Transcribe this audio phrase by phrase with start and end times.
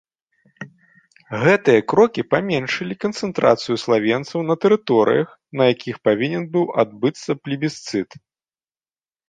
[1.43, 5.29] Гэтыя крокі паменшылі канцэнтрацыю славенцаў на тэрыторыях,
[5.61, 8.09] на якіх павінен быў адбыцца плебісцыт.